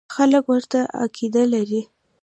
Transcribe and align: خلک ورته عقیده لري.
خلک 0.15 0.43
ورته 0.49 0.79
عقیده 1.01 1.43
لري. 1.53 1.81